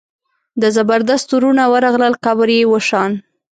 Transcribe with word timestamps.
د 0.61 0.63
زبردست 0.75 1.27
وروڼه 1.33 1.63
ورغلل 1.73 2.13
قبر 2.25 2.47
یې 2.57 2.63
وشان. 2.73 3.11